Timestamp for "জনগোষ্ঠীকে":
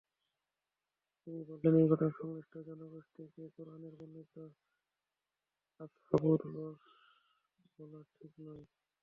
2.67-3.43